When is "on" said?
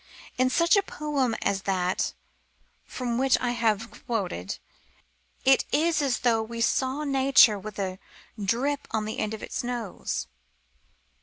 8.89-9.05